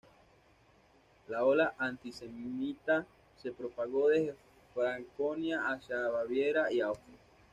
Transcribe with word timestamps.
La 1.27 1.43
ola 1.45 1.75
antisemita 1.77 3.05
se 3.37 3.51
propagó 3.51 4.09
desde 4.09 4.35
Franconia 4.73 5.69
hacia 5.69 6.07
Baviera 6.09 6.71
y 6.73 6.81
Austria. 6.81 7.19